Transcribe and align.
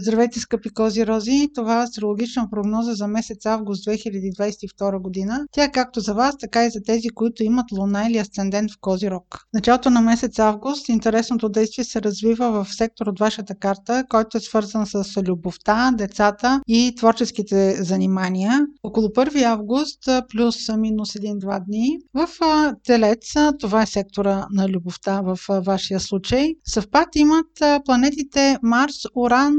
Здравейте, 0.00 0.40
скъпи 0.40 0.70
кози 0.70 1.06
рози! 1.06 1.48
Това 1.54 1.80
е 1.80 1.84
астрологична 1.84 2.50
прогноза 2.50 2.94
за 2.94 3.06
месец 3.06 3.46
август 3.46 3.86
2022 3.86 4.98
година. 4.98 5.46
Тя 5.52 5.64
е 5.64 5.72
както 5.72 6.00
за 6.00 6.14
вас, 6.14 6.38
така 6.38 6.64
и 6.64 6.70
за 6.70 6.82
тези, 6.82 7.08
които 7.08 7.44
имат 7.44 7.72
луна 7.72 8.06
или 8.10 8.18
асцендент 8.18 8.70
в 8.70 8.74
кози 8.80 9.10
рок. 9.10 9.38
Началото 9.54 9.90
на 9.90 10.00
месец 10.00 10.38
август 10.38 10.88
интересното 10.88 11.48
действие 11.48 11.84
се 11.84 12.02
развива 12.02 12.50
в 12.50 12.74
сектор 12.74 13.06
от 13.06 13.18
вашата 13.18 13.54
карта, 13.54 14.04
който 14.08 14.36
е 14.36 14.40
свързан 14.40 14.86
с 14.86 15.22
любовта, 15.22 15.92
децата 15.98 16.60
и 16.68 16.94
творческите 16.96 17.84
занимания. 17.84 18.66
Около 18.82 19.08
1 19.08 19.42
август 19.42 20.08
плюс 20.32 20.56
минус 20.76 21.12
1-2 21.12 21.64
дни 21.64 21.98
в 22.14 22.28
Телец, 22.84 23.34
това 23.60 23.82
е 23.82 23.86
сектора 23.86 24.46
на 24.50 24.68
любовта 24.68 25.20
в 25.20 25.38
вашия 25.48 26.00
случай, 26.00 26.54
съвпад 26.66 27.08
имат 27.16 27.46
планетите 27.84 28.58
Марс, 28.62 28.96
Уран 29.14 29.54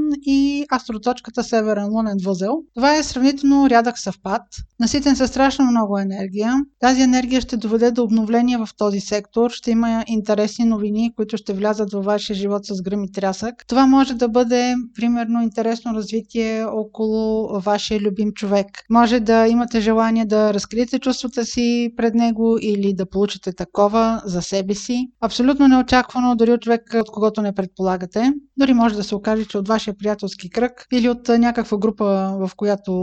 астроточката 0.74 1.44
Северен 1.44 1.90
лунен 1.90 2.18
възел. 2.26 2.58
Това 2.76 2.96
е 2.96 3.04
сравнително 3.04 3.70
рядък 3.70 4.00
съвпад, 4.00 4.42
наситен 4.80 5.16
със 5.16 5.30
страшно 5.30 5.66
много 5.66 6.00
енергия. 6.00 6.54
Тази 6.80 7.02
енергия 7.02 7.42
ще 7.42 7.58
доведе 7.58 7.92
до 7.92 8.04
обновление 8.04 8.58
в 8.58 8.70
този 8.78 9.00
сектор, 9.00 9.52
ще 9.52 9.72
има 9.72 10.04
интересни 10.08 10.66
новини, 10.66 11.14
които 11.16 11.38
ще 11.38 11.54
влязат 11.54 11.92
във 11.92 12.06
вашия 12.06 12.36
живот 12.36 12.66
с 12.66 12.82
гръм 12.82 13.04
и 13.04 13.12
трясък. 13.12 13.56
Това 13.68 13.86
може 13.86 14.14
да 14.14 14.30
бъде, 14.30 14.76
примерно, 14.96 15.42
интересно 15.42 15.94
развитие 15.94 16.66
около 16.66 17.50
вашия 17.60 18.00
любим 18.00 18.32
човек. 18.34 18.68
Може 18.90 19.20
да 19.20 19.48
имате 19.48 19.82
желание 19.82 20.26
да 20.26 20.54
разкриете 20.54 21.00
чувствата 21.00 21.46
си 21.46 21.94
пред 21.98 22.14
него 22.14 22.58
или 22.62 22.94
да 22.94 23.06
получите 23.06 23.54
такова 23.54 24.22
за 24.26 24.42
себе 24.42 24.76
си. 24.76 25.08
Абсолютно 25.22 25.68
неочаквано, 25.68 26.36
дори 26.36 26.52
от 26.52 26.62
човек, 26.62 26.82
от 26.94 27.12
когото 27.12 27.42
не 27.42 27.56
предполагате. 27.56 28.34
Дори 28.58 28.74
може 28.74 28.96
да 28.96 29.04
се 29.04 29.16
окаже, 29.16 29.46
че 29.46 29.58
от 29.58 29.68
вашия 29.68 29.94
приятелски 30.10 30.50
кръг 30.50 30.88
или 30.92 31.10
от 31.10 31.28
някаква 31.30 31.78
група, 31.78 32.06
в 32.40 32.52
която 32.56 32.94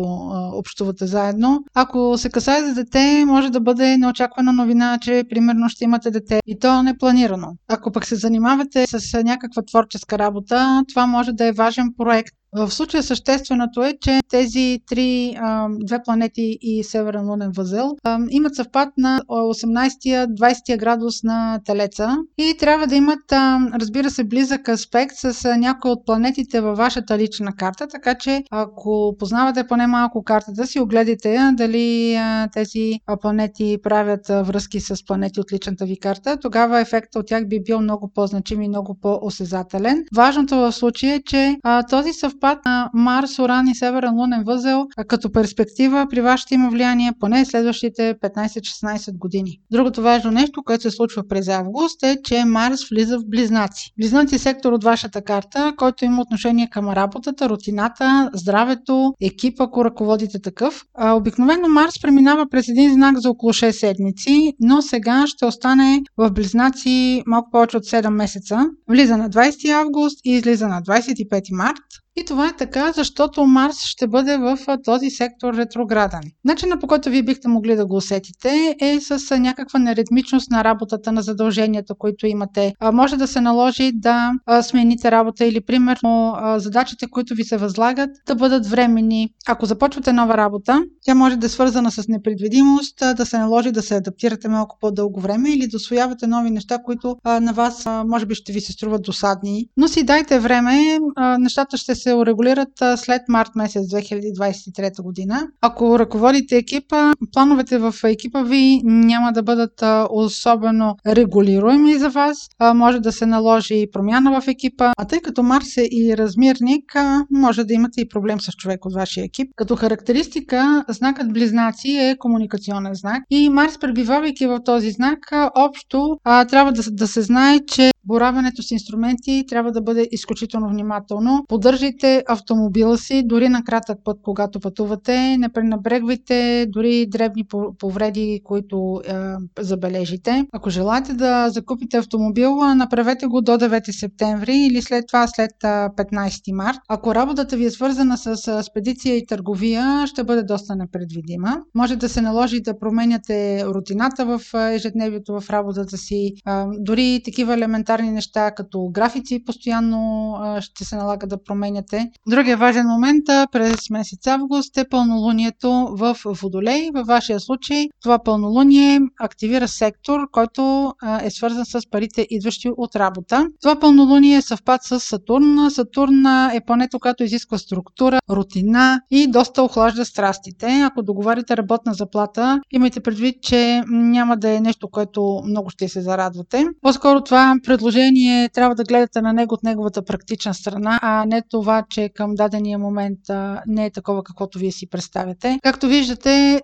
общувате 0.54 1.06
заедно. 1.06 1.64
Ако 1.74 2.18
се 2.18 2.30
касае 2.30 2.62
за 2.62 2.74
дете, 2.74 3.24
може 3.26 3.50
да 3.50 3.60
бъде 3.60 3.96
неочаквана 3.96 4.52
новина, 4.52 4.98
че 5.02 5.24
примерно 5.30 5.68
ще 5.68 5.84
имате 5.84 6.10
дете 6.10 6.40
и 6.46 6.58
то 6.58 6.82
непланирано. 6.82 7.48
Ако 7.68 7.92
пък 7.92 8.06
се 8.06 8.16
занимавате 8.16 8.86
с 8.86 9.22
някаква 9.22 9.62
творческа 9.62 10.18
работа, 10.18 10.84
това 10.88 11.06
може 11.06 11.32
да 11.32 11.46
е 11.46 11.52
важен 11.52 11.94
проект, 11.98 12.34
в 12.56 12.70
случая 12.70 13.02
същественото 13.02 13.82
е, 13.82 13.94
че 14.00 14.20
тези 14.28 14.80
три, 14.88 15.36
две 15.80 16.02
планети 16.04 16.58
и 16.60 16.84
Северен 16.84 17.28
лунен 17.28 17.52
възел 17.52 17.90
имат 18.30 18.54
съвпад 18.54 18.88
на 18.98 19.20
18-20 19.28 20.78
градус 20.78 21.22
на 21.22 21.60
Телеца 21.64 22.16
и 22.38 22.54
трябва 22.58 22.86
да 22.86 22.94
имат, 22.94 23.32
разбира 23.80 24.10
се, 24.10 24.24
близък 24.24 24.68
аспект 24.68 25.16
с 25.16 25.56
някои 25.58 25.90
от 25.90 26.06
планетите 26.06 26.60
във 26.60 26.76
вашата 26.76 27.18
лична 27.18 27.52
карта, 27.56 27.86
така 27.88 28.14
че 28.14 28.42
ако 28.50 29.16
познавате 29.18 29.66
поне 29.66 29.86
малко 29.86 30.24
картата 30.24 30.66
си, 30.66 30.80
огледайте 30.80 31.38
дали 31.52 32.18
тези 32.52 32.92
планети 33.22 33.78
правят 33.82 34.26
връзки 34.28 34.80
с 34.80 35.04
планети 35.06 35.40
от 35.40 35.52
личната 35.52 35.84
ви 35.84 35.98
карта, 35.98 36.36
тогава 36.36 36.80
ефектът 36.80 37.16
от 37.16 37.26
тях 37.26 37.48
би 37.48 37.62
бил 37.62 37.80
много 37.80 38.10
по-значим 38.14 38.62
и 38.62 38.68
много 38.68 38.96
по-осезателен. 39.02 40.04
Важното 40.14 40.56
в 40.56 40.72
случая 40.72 41.14
е, 41.14 41.22
че 41.22 41.56
този 41.90 42.12
съвпад 42.12 42.45
съвпад 42.46 42.64
на 42.64 42.90
Марс, 42.94 43.38
Уран 43.38 43.68
и 43.68 43.74
Северен 43.74 44.14
лунен 44.14 44.44
възел 44.46 44.86
като 45.08 45.32
перспектива 45.32 46.06
при 46.10 46.20
вас 46.20 46.40
ще 46.40 46.54
има 46.54 46.70
влияние 46.70 47.12
поне 47.20 47.44
следващите 47.44 48.14
15-16 48.22 49.18
години. 49.18 49.60
Другото 49.70 50.02
важно 50.02 50.30
нещо, 50.30 50.62
което 50.62 50.82
се 50.82 50.90
случва 50.90 51.28
през 51.28 51.48
август 51.48 52.02
е, 52.02 52.16
че 52.24 52.44
Марс 52.44 52.88
влиза 52.90 53.18
в 53.18 53.26
Близнаци. 53.26 53.92
Близнаци 53.98 54.34
е 54.34 54.38
сектор 54.38 54.72
от 54.72 54.84
вашата 54.84 55.22
карта, 55.22 55.72
който 55.76 56.04
има 56.04 56.22
отношение 56.22 56.68
към 56.70 56.88
работата, 56.88 57.48
рутината, 57.48 58.30
здравето, 58.34 59.14
екипа, 59.22 59.64
ако 59.64 59.84
ръководите 59.84 60.40
такъв. 60.42 60.84
А, 60.94 61.12
обикновено 61.12 61.68
Марс 61.68 62.00
преминава 62.02 62.46
през 62.50 62.68
един 62.68 62.92
знак 62.92 63.18
за 63.18 63.30
около 63.30 63.52
6 63.52 63.70
седмици, 63.70 64.52
но 64.60 64.82
сега 64.82 65.26
ще 65.26 65.46
остане 65.46 66.02
в 66.16 66.30
Близнаци 66.30 67.22
малко 67.26 67.50
повече 67.50 67.76
от 67.76 67.84
7 67.84 68.08
месеца. 68.08 68.66
Влиза 68.88 69.16
на 69.16 69.30
20 69.30 69.70
август 69.70 70.20
и 70.24 70.30
излиза 70.30 70.68
на 70.68 70.82
25 70.82 71.42
март. 71.52 72.05
И 72.18 72.24
това 72.24 72.48
е 72.48 72.56
така, 72.56 72.92
защото 72.92 73.46
Марс 73.46 73.80
ще 73.80 74.08
бъде 74.08 74.36
в 74.36 74.58
този 74.84 75.10
сектор 75.10 75.54
ретрограден. 75.54 76.20
Начинът 76.44 76.80
по 76.80 76.86
който 76.86 77.10
вие 77.10 77.22
бихте 77.22 77.48
могли 77.48 77.76
да 77.76 77.86
го 77.86 77.96
усетите 77.96 78.76
е 78.80 79.00
с 79.00 79.38
някаква 79.38 79.78
неритмичност 79.78 80.50
на 80.50 80.64
работата, 80.64 81.12
на 81.12 81.22
задълженията, 81.22 81.94
които 81.94 82.26
имате. 82.26 82.72
Може 82.92 83.16
да 83.16 83.26
се 83.26 83.40
наложи 83.40 83.92
да 83.94 84.32
смените 84.62 85.10
работа 85.10 85.44
или 85.44 85.60
примерно 85.60 86.36
задачите, 86.56 87.06
които 87.06 87.34
ви 87.34 87.44
се 87.44 87.56
възлагат, 87.56 88.10
да 88.26 88.34
бъдат 88.34 88.66
временни. 88.66 89.28
Ако 89.46 89.66
започвате 89.66 90.12
нова 90.12 90.36
работа, 90.36 90.82
тя 91.04 91.14
може 91.14 91.36
да 91.36 91.46
е 91.46 91.48
свързана 91.48 91.90
с 91.90 92.08
непредвидимост, 92.08 92.98
да 93.16 93.26
се 93.26 93.38
наложи 93.38 93.72
да 93.72 93.82
се 93.82 93.94
адаптирате 93.94 94.48
малко 94.48 94.76
по-дълго 94.80 95.20
време 95.20 95.50
или 95.50 95.66
да 95.66 95.76
освоявате 95.76 96.26
нови 96.26 96.50
неща, 96.50 96.78
които 96.84 97.16
на 97.24 97.52
вас 97.52 97.86
може 98.06 98.26
би 98.26 98.34
ще 98.34 98.52
ви 98.52 98.60
се 98.60 98.72
струват 98.72 99.02
досадни. 99.02 99.66
Но 99.76 99.88
си 99.88 100.02
дайте 100.02 100.38
време, 100.38 100.98
нещата 101.38 101.76
ще 101.76 101.94
се 101.94 102.05
се 102.06 102.14
урегулират 102.14 102.68
след 102.96 103.22
март 103.28 103.50
месец 103.56 103.82
2023 103.82 105.02
година. 105.02 105.48
Ако 105.60 105.98
ръководите 105.98 106.56
екипа, 106.56 107.12
плановете 107.32 107.78
в 107.78 107.94
екипа 108.04 108.42
ви 108.42 108.80
няма 108.84 109.32
да 109.32 109.42
бъдат 109.42 109.82
особено 110.10 110.96
регулируеми 111.06 111.98
за 111.98 112.10
вас. 112.10 112.36
Може 112.74 113.00
да 113.00 113.12
се 113.12 113.26
наложи 113.26 113.86
промяна 113.92 114.40
в 114.40 114.48
екипа, 114.48 114.92
а 114.98 115.04
тъй 115.04 115.20
като 115.20 115.42
Марс 115.42 115.76
е 115.76 115.88
и 115.92 116.16
размирник, 116.16 116.94
може 117.30 117.64
да 117.64 117.74
имате 117.74 118.00
и 118.00 118.08
проблем 118.08 118.40
с 118.40 118.52
човек 118.52 118.84
от 118.84 118.94
вашия 118.94 119.24
екип. 119.24 119.50
Като 119.56 119.76
характеристика, 119.76 120.84
знакът 120.88 121.32
Близнаци 121.32 121.88
е 121.88 122.16
комуникационен 122.18 122.94
знак 122.94 123.22
и 123.30 123.50
Марс, 123.50 123.78
пребивавайки 123.78 124.46
в 124.46 124.60
този 124.64 124.90
знак, 124.90 125.18
общо 125.56 126.16
трябва 126.24 126.72
да 126.72 127.06
се 127.06 127.22
знае, 127.22 127.60
че 127.66 127.90
боравенето 128.06 128.62
с 128.62 128.70
инструменти 128.70 129.44
трябва 129.48 129.72
да 129.72 129.80
бъде 129.80 130.08
изключително 130.12 130.68
внимателно. 130.68 131.44
Поддържайте 131.48 132.24
автомобила 132.28 132.98
си 132.98 133.22
дори 133.24 133.48
на 133.48 133.64
кратък 133.64 133.98
път, 134.04 134.18
когато 134.22 134.60
пътувате. 134.60 135.36
Не 135.38 135.48
пренебрегвайте 135.48 136.66
дори 136.68 137.06
дребни 137.06 137.44
повреди, 137.78 138.40
които 138.44 139.00
е, 139.08 139.12
забележите. 139.58 140.46
Ако 140.52 140.70
желаете 140.70 141.14
да 141.14 141.50
закупите 141.50 141.96
автомобил, 141.96 142.56
направете 142.74 143.26
го 143.26 143.40
до 143.40 143.52
9 143.52 143.90
септември 143.90 144.56
или 144.56 144.82
след 144.82 145.06
това 145.06 145.26
след 145.26 145.50
15 145.62 146.52
март. 146.52 146.78
Ако 146.88 147.14
работата 147.14 147.56
ви 147.56 147.64
е 147.64 147.70
свързана 147.70 148.18
с 148.18 148.62
спедиция 148.62 149.16
и 149.16 149.26
търговия, 149.26 150.06
ще 150.06 150.24
бъде 150.24 150.42
доста 150.42 150.76
непредвидима. 150.76 151.58
Може 151.74 151.96
да 151.96 152.08
се 152.08 152.20
наложи 152.20 152.60
да 152.60 152.78
променяте 152.78 153.64
рутината 153.64 154.26
в 154.26 154.40
ежедневието 154.54 155.40
в 155.40 155.50
работата 155.50 155.96
си. 155.96 156.32
Дори 156.78 157.20
такива 157.24 157.54
елементарни 157.54 157.95
елементарни 157.96 158.10
неща, 158.10 158.50
като 158.50 158.88
графици 158.92 159.44
постоянно 159.44 160.36
ще 160.60 160.84
се 160.84 160.96
налага 160.96 161.26
да 161.26 161.42
променяте. 161.44 162.10
Другия 162.28 162.56
важен 162.56 162.86
момент 162.86 163.24
през 163.52 163.90
месец 163.90 164.26
август 164.26 164.76
е 164.76 164.88
пълнолунието 164.88 165.88
в 165.90 166.16
Водолей. 166.42 166.90
Във 166.94 167.06
вашия 167.06 167.40
случай 167.40 167.86
това 168.02 168.18
пълнолуние 168.18 169.00
активира 169.20 169.68
сектор, 169.68 170.20
който 170.32 170.92
е 171.22 171.30
свързан 171.30 171.64
с 171.64 171.80
парите, 171.90 172.26
идващи 172.30 172.70
от 172.76 172.96
работа. 172.96 173.46
Това 173.62 173.80
пълнолуние 173.80 174.36
е 174.36 174.42
съвпад 174.42 174.82
с 174.84 175.00
Сатурн. 175.00 175.70
Сатурн 175.70 176.26
е 176.54 176.60
планета, 176.66 176.98
която 176.98 177.24
изисква 177.24 177.58
структура, 177.58 178.18
рутина 178.30 179.00
и 179.10 179.26
доста 179.26 179.62
охлажда 179.62 180.04
страстите. 180.04 180.66
Ако 180.84 181.02
договарите 181.02 181.56
работна 181.56 181.94
заплата, 181.94 182.60
имайте 182.70 183.00
предвид, 183.00 183.42
че 183.42 183.82
няма 183.88 184.36
да 184.36 184.50
е 184.50 184.60
нещо, 184.60 184.88
което 184.88 185.42
много 185.46 185.70
ще 185.70 185.88
се 185.88 186.00
зарадвате. 186.00 186.66
По-скоро 186.82 187.20
това 187.20 187.54
предложение 187.64 187.85
предложение 187.86 188.48
трябва 188.48 188.74
да 188.74 188.84
гледате 188.84 189.20
на 189.20 189.32
него 189.32 189.54
от 189.54 189.62
неговата 189.62 190.04
практична 190.04 190.54
страна, 190.54 190.98
а 191.02 191.24
не 191.24 191.42
това, 191.50 191.84
че 191.90 192.08
към 192.14 192.34
дадения 192.34 192.78
момент 192.78 193.18
не 193.66 193.86
е 193.86 193.90
такова, 193.90 194.22
каквото 194.22 194.58
вие 194.58 194.72
си 194.72 194.88
представяте. 194.90 195.58
Както 195.62 195.86
виждате, 195.86 196.60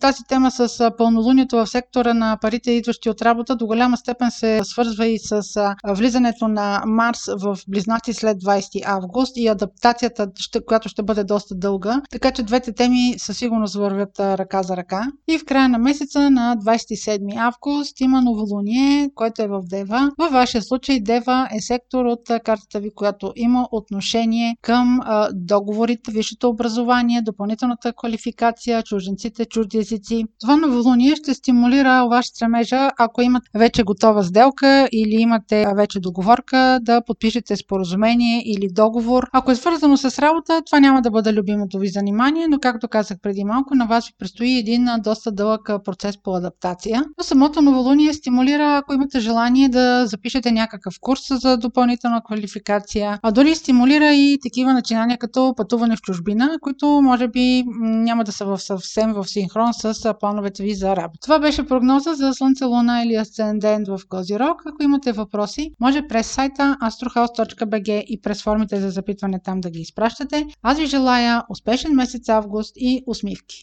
тази 0.00 0.22
тема 0.28 0.50
с 0.50 0.90
пълнолунието 0.98 1.56
в 1.56 1.66
сектора 1.66 2.14
на 2.14 2.38
парите, 2.40 2.70
идващи 2.70 3.10
от 3.10 3.22
работа, 3.22 3.56
до 3.56 3.66
голяма 3.66 3.96
степен 3.96 4.30
се 4.30 4.60
свързва 4.64 5.06
и 5.06 5.18
с 5.18 5.42
влизането 5.88 6.48
на 6.48 6.82
Марс 6.86 7.20
в 7.40 7.58
Близнаци 7.68 8.12
след 8.12 8.38
20 8.38 8.82
август 8.86 9.36
и 9.36 9.48
адаптацията, 9.48 10.28
която 10.66 10.88
ще 10.88 11.02
бъде 11.02 11.24
доста 11.24 11.54
дълга. 11.54 12.02
Така 12.10 12.30
че 12.30 12.42
двете 12.42 12.72
теми 12.72 13.14
със 13.18 13.38
сигурност 13.38 13.74
вървят 13.74 14.20
ръка 14.20 14.62
за 14.62 14.76
ръка. 14.76 15.06
И 15.28 15.38
в 15.38 15.44
края 15.44 15.68
на 15.68 15.78
месеца 15.78 16.30
на 16.30 16.56
27 16.56 17.36
август 17.36 18.00
има 18.00 18.22
новолуние, 18.22 19.10
което 19.14 19.42
е 19.42 19.48
в 19.48 19.62
Дева, 19.62 20.10
във 20.18 20.32
вашия 20.32 20.57
вашия 20.58 20.68
случай 20.68 21.00
Дева 21.00 21.48
е 21.56 21.60
сектор 21.60 22.04
от 22.04 22.20
картата 22.44 22.80
ви, 22.80 22.90
която 22.94 23.32
има 23.36 23.68
отношение 23.72 24.56
към 24.62 25.00
договорите, 25.34 26.10
висшето 26.10 26.48
образование, 26.48 27.22
допълнителната 27.22 27.92
квалификация, 27.92 28.82
чужденците, 28.82 29.44
чужди 29.44 29.78
езици. 29.78 30.24
Това 30.40 30.56
новолуние 30.56 31.16
ще 31.16 31.34
стимулира 31.34 32.06
ваш 32.10 32.26
стремежа, 32.26 32.90
ако 32.98 33.22
имате 33.22 33.46
вече 33.54 33.82
готова 33.82 34.22
сделка 34.22 34.88
или 34.92 35.14
имате 35.14 35.66
вече 35.76 36.00
договорка, 36.00 36.78
да 36.82 37.02
подпишете 37.06 37.56
споразумение 37.56 38.42
или 38.46 38.68
договор. 38.72 39.26
Ако 39.32 39.50
е 39.50 39.56
свързано 39.56 39.96
с 39.96 40.18
работа, 40.18 40.62
това 40.66 40.80
няма 40.80 41.02
да 41.02 41.10
бъде 41.10 41.32
любимото 41.32 41.78
ви 41.78 41.88
занимание, 41.88 42.48
но 42.48 42.58
както 42.58 42.88
казах 42.88 43.18
преди 43.22 43.44
малко, 43.44 43.74
на 43.74 43.86
вас 43.86 44.06
ви 44.06 44.14
предстои 44.18 44.58
един 44.58 44.88
доста 45.04 45.32
дълъг 45.32 45.70
процес 45.84 46.22
по 46.22 46.34
адаптация. 46.34 47.02
Но 47.18 47.24
самото 47.24 47.62
новолуние 47.62 48.14
стимулира, 48.14 48.76
ако 48.76 48.94
имате 48.94 49.20
желание 49.20 49.68
да 49.68 50.04
запишете 50.38 50.52
някакъв 50.52 50.94
курс 51.00 51.20
за 51.30 51.56
допълнителна 51.56 52.22
квалификация, 52.24 53.18
а 53.22 53.30
дори 53.30 53.54
стимулира 53.54 54.14
и 54.14 54.38
такива 54.42 54.72
начинания 54.72 55.18
като 55.18 55.54
пътуване 55.56 55.96
в 55.96 56.00
чужбина, 56.00 56.58
които 56.60 56.86
може 56.86 57.28
би 57.28 57.64
няма 57.80 58.24
да 58.24 58.32
са 58.32 58.44
в 58.44 58.58
съвсем 58.58 59.12
в 59.12 59.24
синхрон 59.24 59.74
с 59.74 60.14
плановете 60.20 60.62
ви 60.62 60.74
за 60.74 60.96
работа. 60.96 61.18
Това 61.22 61.38
беше 61.38 61.66
прогноза 61.66 62.14
за 62.14 62.32
Слънце, 62.34 62.64
Луна 62.64 63.02
или 63.02 63.14
Асцендент 63.14 63.88
в 63.88 64.00
Козирог. 64.08 64.62
Ако 64.66 64.82
имате 64.82 65.12
въпроси, 65.12 65.70
може 65.80 66.02
през 66.08 66.26
сайта 66.26 66.76
astrohouse.bg 66.82 68.04
и 68.08 68.20
през 68.20 68.42
формите 68.42 68.80
за 68.80 68.90
запитване 68.90 69.40
там 69.44 69.60
да 69.60 69.70
ги 69.70 69.80
изпращате. 69.80 70.46
Аз 70.62 70.78
ви 70.78 70.86
желая 70.86 71.42
успешен 71.50 71.94
месец 71.94 72.28
август 72.28 72.72
и 72.76 73.02
усмивки! 73.06 73.56